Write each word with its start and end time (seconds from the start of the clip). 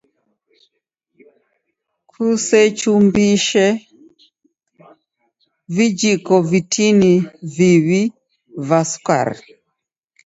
Kusechumbise 2.09 3.65
vijiko 5.75 6.35
vitini 6.51 7.13
viw'i 7.55 8.01
va 8.67 8.79
sukari. 8.89 9.39